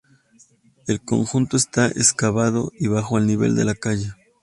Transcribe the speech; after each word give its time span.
El 0.87 0.99
conjunto 0.99 1.57
está 1.57 1.85
excavado 1.85 2.71
y 2.75 2.87
bajo 2.87 3.19
el 3.19 3.27
nivel 3.27 3.55
de 3.55 3.65
la 3.65 3.75
calle. 3.75 4.07